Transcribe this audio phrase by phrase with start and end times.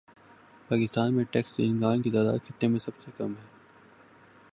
[0.69, 3.33] پاکستان میں ٹیکس دہندگان کی تعداد خطے میں سب سے کم